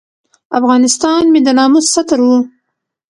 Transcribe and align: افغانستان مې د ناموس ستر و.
افغانستان 0.59 1.23
مې 1.33 1.39
د 1.45 1.49
ناموس 1.59 1.85
ستر 1.95 2.19
و. 2.25 2.29